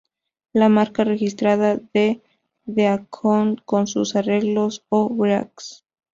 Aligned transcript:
La 0.51 0.67
marca 0.67 1.03
registrada 1.03 1.79
de 1.93 2.23
Deacon 2.65 3.61
son 3.67 3.85
sus 3.85 4.15
arreglos 4.15 4.83
o 4.89 5.07
"breaks". 5.09 5.85